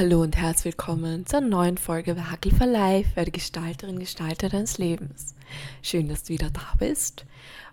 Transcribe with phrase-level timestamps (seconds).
[0.00, 4.78] Hallo und herzlich willkommen zur neuen Folge bei Hackel for Life, werde Gestalterin, Gestalter deines
[4.78, 5.34] Lebens.
[5.82, 7.26] Schön, dass du wieder da bist.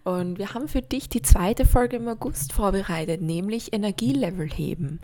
[0.04, 5.00] Und wir haben für dich die zweite Folge im August vorbereitet, nämlich Energielevel heben.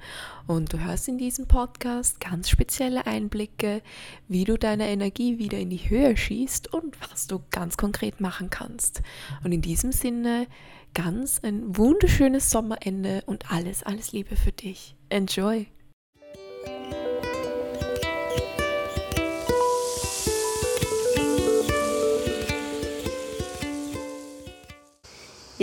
[0.48, 3.82] Und du hörst in diesem Podcast ganz spezielle Einblicke,
[4.28, 8.50] wie du deine Energie wieder in die Höhe schießt und was du ganz konkret machen
[8.50, 9.02] kannst.
[9.46, 10.46] Und in diesem Sinne
[10.94, 14.98] ganz ein wunderschönes Sommerende und alles, alles Liebe für dich.
[15.08, 15.68] Enjoy!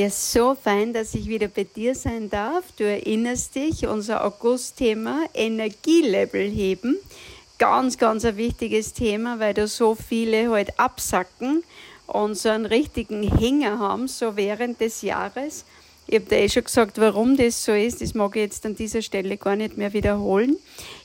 [0.01, 2.65] Ja, so fein, dass ich wieder bei dir sein darf.
[2.79, 6.97] Du erinnerst dich, unser August-Thema Energielevel heben.
[7.59, 11.65] Ganz, ganz ein wichtiges Thema, weil da so viele halt absacken
[12.07, 15.66] und so einen richtigen Hänger haben, so während des Jahres.
[16.07, 18.01] Ich habe da eh schon gesagt, warum das so ist.
[18.01, 20.57] Das mag ich jetzt an dieser Stelle gar nicht mehr wiederholen.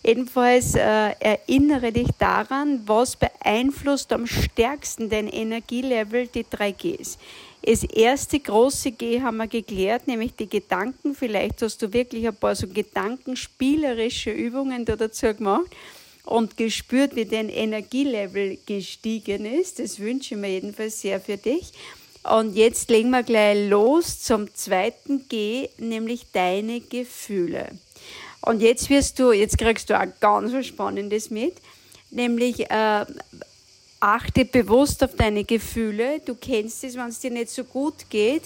[0.06, 7.17] Jedenfalls äh, erinnere dich daran, was beeinflusst am stärksten dein Energielevel, die 3 Gs.
[7.66, 11.16] Das erste große G haben wir geklärt, nämlich die Gedanken.
[11.16, 15.72] Vielleicht hast du wirklich ein paar so gedankenspielerische Übungen da dazu gemacht
[16.25, 19.80] und gespürt, wie dein Energielevel gestiegen ist.
[19.80, 21.72] Das wünsche ich mir jedenfalls sehr für dich.
[22.23, 27.69] Und jetzt legen wir gleich los zum zweiten G, nämlich deine Gefühle.
[28.41, 31.55] Und jetzt wirst du, jetzt kriegst du auch ganz was Spannendes mit,
[32.11, 33.05] nämlich äh,
[34.06, 36.22] achte bewusst auf deine Gefühle.
[36.23, 38.44] Du kennst es, wenn es dir nicht so gut geht,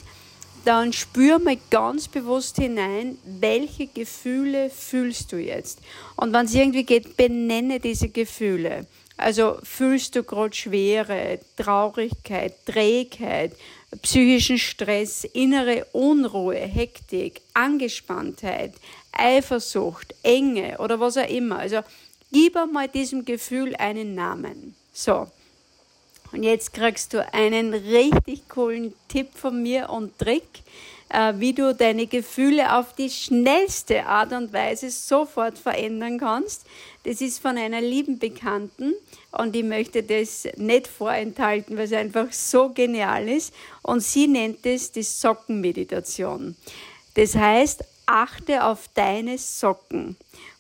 [0.64, 5.80] dann spür mal ganz bewusst hinein, welche Gefühle fühlst du jetzt.
[6.16, 8.88] Und wenn es irgendwie geht, benenne diese Gefühle.
[9.18, 13.52] Also fühlst du gerade Schwere, Traurigkeit, Trägheit,
[14.02, 18.76] psychischen Stress, innere Unruhe, Hektik, Angespanntheit,
[19.12, 21.60] Eifersucht, Enge oder was auch immer.
[21.60, 21.82] Also
[22.32, 24.74] gib einmal diesem Gefühl einen Namen.
[24.94, 25.28] So.
[26.32, 30.64] Und jetzt kriegst du einen richtig coolen Tipp von mir und Trick,
[31.10, 36.66] äh, wie du deine Gefühle auf die schnellste Art und Weise sofort verändern kannst.
[37.04, 38.94] Das ist von einer lieben Bekannten
[39.32, 43.54] und ich möchte das nicht vorenthalten, weil es einfach so genial ist.
[43.82, 46.56] Und sie nennt es die Sockenmeditation.
[47.16, 50.16] Das heißt, achte auf deine Socken.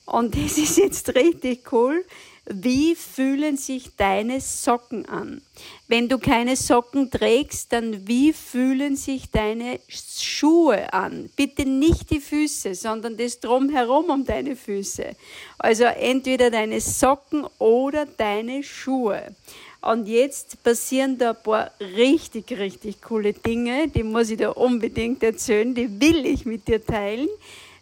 [0.05, 2.03] Und das ist jetzt richtig cool,
[2.51, 5.41] wie fühlen sich deine Socken an?
[5.87, 11.29] Wenn du keine Socken trägst, dann wie fühlen sich deine Schuhe an?
[11.35, 15.15] Bitte nicht die Füße, sondern das drumherum um deine Füße.
[15.59, 19.35] Also entweder deine Socken oder deine Schuhe.
[19.81, 25.23] Und jetzt passieren da ein paar richtig, richtig coole Dinge, die muss ich dir unbedingt
[25.23, 27.29] erzählen, die will ich mit dir teilen.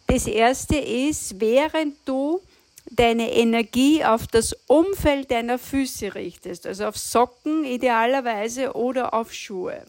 [0.06, 2.40] Das erste ist, während du
[2.90, 9.82] deine Energie auf das Umfeld deiner Füße richtest, also auf Socken idealerweise oder auf Schuhe,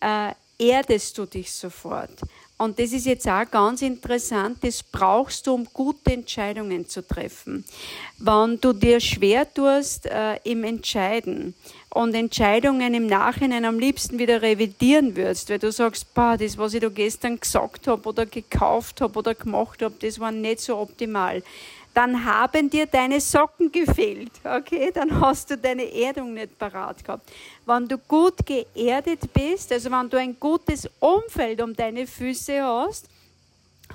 [0.00, 2.20] äh, erdest du dich sofort.
[2.58, 7.66] Und das ist jetzt auch ganz interessant, das brauchst du, um gute Entscheidungen zu treffen.
[8.18, 11.52] Wenn du dir schwer tust äh, im Entscheiden
[11.90, 16.72] und Entscheidungen im Nachhinein am liebsten wieder revidieren würdest, weil du sagst, bah, das, was
[16.72, 20.78] ich da gestern gesagt habe oder gekauft habe oder gemacht habe, das war nicht so
[20.78, 21.42] optimal
[21.96, 24.92] dann haben dir deine Socken gefehlt, okay?
[24.92, 27.32] Dann hast du deine Erdung nicht parat gehabt.
[27.64, 33.08] Wenn du gut geerdet bist, also wenn du ein gutes Umfeld um deine Füße hast,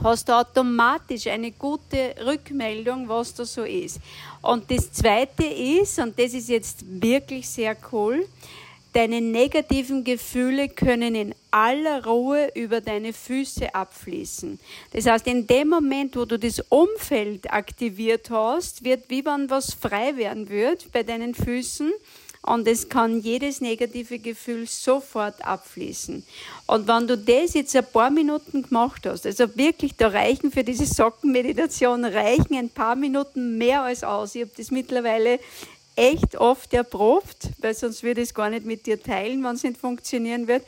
[0.04, 4.00] hast du automatisch eine gute Rückmeldung, was da so ist.
[4.42, 8.26] Und das Zweite ist, und das ist jetzt wirklich sehr cool,
[8.94, 14.60] Deine negativen Gefühle können in aller Ruhe über deine Füße abfließen.
[14.94, 19.74] Das heißt, in dem Moment, wo du das Umfeld aktiviert hast, wird wie wenn was
[19.74, 21.92] frei werden wird bei deinen Füßen
[22.44, 26.24] und es kann jedes negative Gefühl sofort abfließen.
[26.66, 30.64] Und wenn du das jetzt ein paar Minuten gemacht hast, also wirklich, da reichen für
[30.64, 34.34] diese Sockenmeditation, reichen ein paar Minuten mehr als aus.
[34.34, 35.40] Ich habe das mittlerweile
[35.96, 39.64] echt oft erprobt, weil sonst würde ich es gar nicht mit dir teilen, wenn es
[39.64, 40.64] nicht funktionieren wird.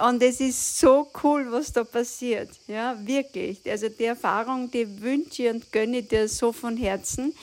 [0.00, 2.50] Und es ist so cool, was da passiert.
[2.66, 3.58] Ja, wirklich.
[3.68, 7.34] Also die Erfahrung, die wünsche ich und gönne ich dir so von Herzen.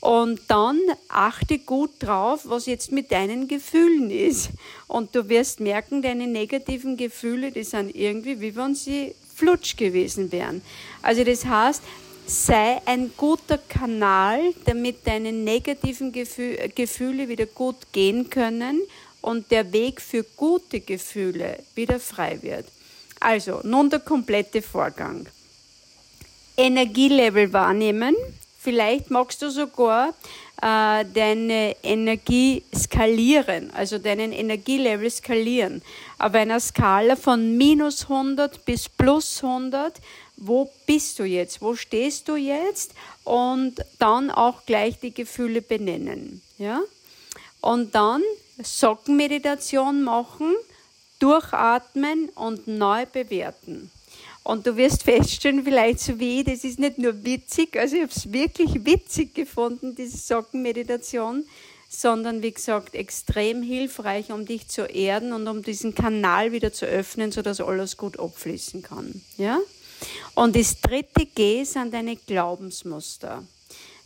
[0.00, 4.50] Und dann achte gut drauf, was jetzt mit deinen Gefühlen ist.
[4.86, 10.30] Und du wirst merken, deine negativen Gefühle, die sind irgendwie, wie wenn sie flutsch gewesen
[10.30, 10.62] wären.
[11.02, 11.82] Also das heißt,
[12.26, 18.82] sei ein guter Kanal, damit deine negativen Gefühl, Gefühle wieder gut gehen können
[19.20, 22.66] und der Weg für gute Gefühle wieder frei wird.
[23.20, 25.26] Also, nun der komplette Vorgang.
[26.56, 28.14] Energielevel wahrnehmen,
[28.66, 30.08] Vielleicht magst du sogar
[30.60, 35.82] äh, deine Energie skalieren, also deinen Energielevel skalieren.
[36.18, 40.00] Auf einer Skala von minus 100 bis plus 100,
[40.36, 41.62] wo bist du jetzt?
[41.62, 42.90] Wo stehst du jetzt?
[43.22, 46.42] Und dann auch gleich die Gefühle benennen.
[46.58, 46.80] Ja?
[47.60, 48.20] Und dann
[48.62, 50.54] Sockenmeditation machen,
[51.18, 53.90] durchatmen und neu bewerten.
[54.42, 58.02] Und du wirst feststellen, vielleicht so wie ich, das ist nicht nur witzig, also ich
[58.02, 61.44] habe es wirklich witzig gefunden, diese Sockenmeditation,
[61.88, 66.86] sondern wie gesagt extrem hilfreich, um dich zu erden und um diesen Kanal wieder zu
[66.86, 69.20] öffnen, sodass alles gut abfließen kann.
[69.36, 69.58] Ja?
[70.34, 73.42] Und das dritte G sind deine Glaubensmuster.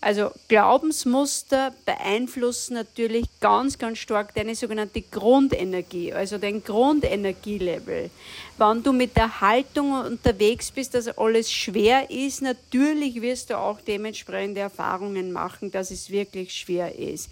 [0.02, 8.10] Also Glaubensmuster beeinflussen natürlich ganz, ganz stark deine sogenannte Grundenergie, also dein Grundenergielevel.
[8.56, 13.78] Wenn du mit der Haltung unterwegs bist, dass alles schwer ist, natürlich wirst du auch
[13.82, 17.28] dementsprechende Erfahrungen machen, dass es wirklich schwer ist.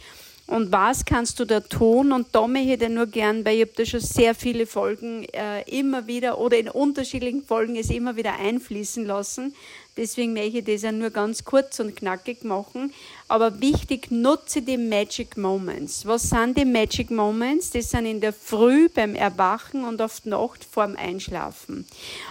[0.48, 2.10] Und was kannst du da tun?
[2.10, 5.24] Und da möchte ich dir nur gern, weil ich habe da schon sehr viele Folgen
[5.32, 9.54] äh, immer wieder oder in unterschiedlichen Folgen es immer wieder einfließen lassen,
[9.98, 12.94] Deswegen möchte ich das ja nur ganz kurz und knackig machen.
[13.26, 16.06] Aber wichtig, nutze die Magic Moments.
[16.06, 17.70] Was sind die Magic Moments?
[17.72, 21.84] Das sind in der Früh beim Erwachen und auf Nacht vorm Einschlafen.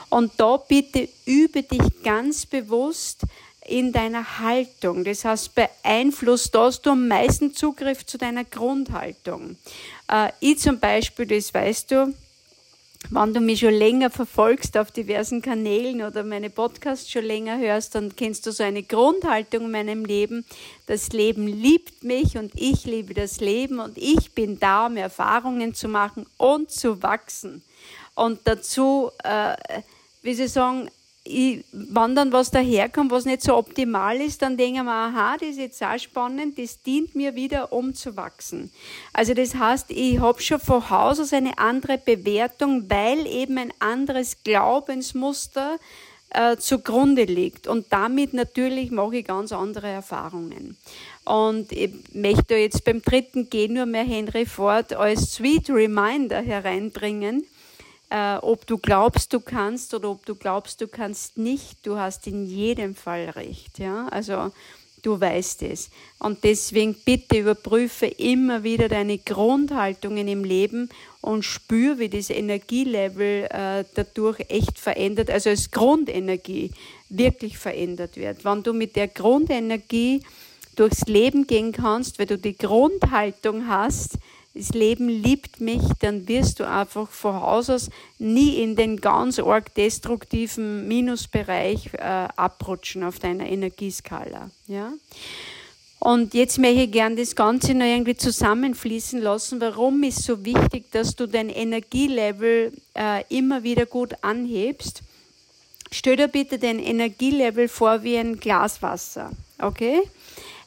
[0.08, 3.24] Und da bitte übe dich ganz bewusst
[3.68, 5.04] in deiner Haltung.
[5.04, 9.58] Das heißt, beeinflusst, hast du am meisten Zugriff zu deiner Grundhaltung.
[10.10, 12.14] Äh, ich zum Beispiel, das weißt du,
[13.10, 17.96] wenn du mich schon länger verfolgst auf diversen Kanälen oder meine Podcasts schon länger hörst,
[17.96, 20.46] dann kennst du so eine Grundhaltung in meinem Leben.
[20.88, 25.74] Das Leben liebt mich und ich liebe das Leben und ich bin da, um Erfahrungen
[25.74, 27.64] zu machen und zu wachsen.
[28.16, 29.56] Und dazu, äh,
[30.22, 30.90] wie Sie sagen,
[31.28, 35.36] ich, wenn dann was daherkommt, was nicht so optimal ist, dann denke ich mir, aha,
[35.38, 38.72] das ist jetzt auch spannend, das dient mir wieder, um zu wachsen.
[39.14, 43.74] Also das heißt, ich habe schon von Haus aus eine andere Bewertung, weil eben ein
[43.80, 45.78] anderes Glaubensmuster
[46.30, 47.68] äh, zugrunde liegt.
[47.68, 50.78] Und damit natürlich mache ich ganz andere Erfahrungen.
[51.26, 57.46] Und ich möchte jetzt beim dritten G nur mehr Henry Ford als Sweet Reminder hereinbringen
[58.10, 62.28] äh, ob du glaubst, du kannst oder ob du glaubst, du kannst nicht, du hast
[62.28, 63.80] in jedem Fall recht.
[63.80, 64.08] Ja?
[64.10, 64.52] Also
[65.02, 65.90] du weißt es.
[66.20, 70.90] Und deswegen bitte überprüfe immer wieder deine Grundhaltungen im Leben
[71.22, 76.72] und spür, wie das Energielevel äh, dadurch echt verändert, also als Grundenergie
[77.10, 78.44] wirklich verändert wird.
[78.44, 80.22] Wenn du mit der Grundenergie
[80.76, 84.18] durchs Leben gehen kannst, weil du die Grundhaltung hast,
[84.58, 89.40] das Leben liebt mich, dann wirst du einfach von Haus aus nie in den ganz
[89.40, 94.50] arg destruktiven Minusbereich äh, abrutschen auf deiner Energieskala.
[94.68, 94.94] Ja?
[96.00, 99.60] Und jetzt möchte ich gerne das Ganze noch irgendwie zusammenfließen lassen.
[99.62, 105.02] Warum ist so wichtig, dass du dein Energielevel äh, immer wieder gut anhebst?
[105.92, 109.32] Stell dir bitte dein Energielevel vor wie ein Glas Wasser.
[109.60, 110.02] Okay?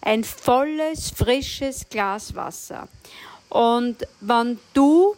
[0.00, 2.88] Ein volles, frisches Glas Wasser.
[3.50, 5.14] Und wenn du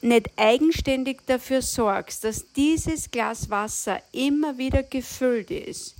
[0.00, 5.94] nicht eigenständig dafür sorgst, dass dieses Glas Wasser immer wieder gefüllt ist,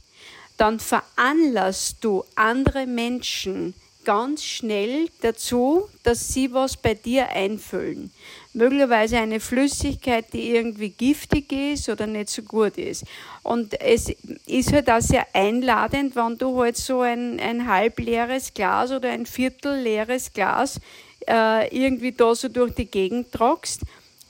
[0.57, 8.13] dann veranlasst du andere Menschen ganz schnell dazu, dass sie was bei dir einfüllen.
[8.53, 13.05] Möglicherweise eine Flüssigkeit, die irgendwie giftig ist oder nicht so gut ist.
[13.43, 14.13] Und es
[14.47, 19.11] ist halt auch sehr einladend, wenn du halt so ein, ein halb leeres Glas oder
[19.11, 20.81] ein Viertel leeres Glas
[21.27, 23.83] äh, irgendwie da so durch die Gegend tragst.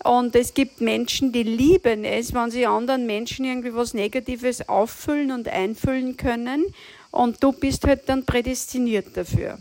[0.05, 5.31] Und es gibt Menschen, die lieben es, wenn sie anderen Menschen irgendwie was Negatives auffüllen
[5.31, 6.65] und einfüllen können.
[7.13, 9.59] Und du bist halt dann prädestiniert dafür.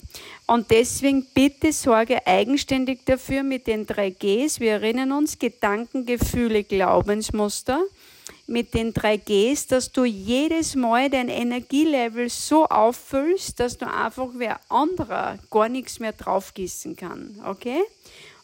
[0.48, 4.60] Und deswegen bitte sorge eigenständig dafür mit den drei Gs.
[4.60, 7.82] Wir erinnern uns, Gedanken, Gefühle, Glaubensmuster
[8.51, 14.27] mit den drei Gs, dass du jedes Mal dein Energielevel so auffüllst, dass du einfach
[14.36, 17.39] wer anderer gar nichts mehr draufgießen kann.
[17.46, 17.81] Okay?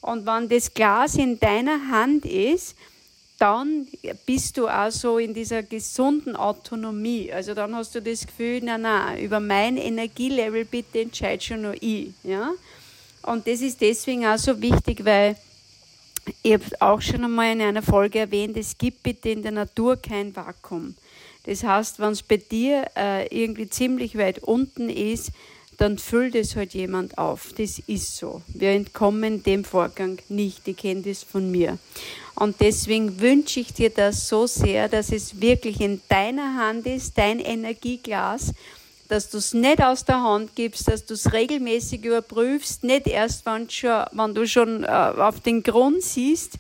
[0.02, 2.76] Und wenn das Glas in deiner Hand ist,
[3.38, 3.88] dann
[4.26, 7.32] bist du auch so in dieser gesunden Autonomie.
[7.32, 11.76] Also dann hast du das Gefühl, na na, über mein Energielevel bitte entscheide schon nur
[11.82, 12.12] ich.
[12.24, 12.52] Ja?
[13.24, 15.36] Und das ist deswegen auch so wichtig, weil
[16.44, 19.98] ich habe auch schon einmal in einer Folge erwähnt, es gibt bitte in der Natur
[19.98, 20.96] kein Vakuum.
[21.44, 25.32] Das heißt, wenn es bei dir äh, irgendwie ziemlich weit unten ist,
[25.78, 27.54] dann füllt es halt jemand auf.
[27.58, 28.42] Das ist so.
[28.48, 30.68] Wir entkommen dem Vorgang nicht.
[30.68, 31.78] Ich kenne das von mir.
[32.36, 37.18] Und deswegen wünsche ich dir das so sehr, dass es wirklich in deiner Hand ist,
[37.18, 38.54] dein Energieglas,
[39.08, 43.46] dass du es nicht aus der Hand gibst, dass du es regelmäßig überprüfst, nicht erst,
[43.46, 46.56] wenn, schon, wenn du schon äh, auf den Grund siehst,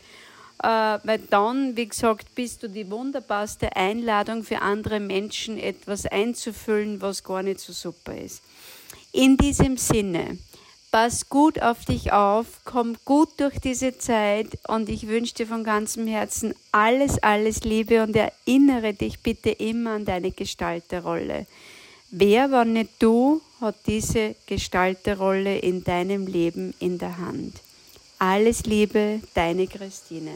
[0.63, 7.01] äh, weil dann, wie gesagt, bist du die wunderbarste Einladung für andere Menschen, etwas einzufüllen,
[7.01, 8.41] was gar nicht so super ist.
[9.11, 10.37] In diesem Sinne,
[10.91, 15.63] pass gut auf dich auf, komm gut durch diese Zeit und ich wünsche dir von
[15.63, 21.45] ganzem Herzen alles, alles Liebe und erinnere dich bitte immer an deine Gestalterrolle.
[22.09, 27.55] Wer, wenn nicht du, hat diese Gestalterrolle in deinem Leben in der Hand?
[28.17, 30.31] Alles Liebe, deine Christine.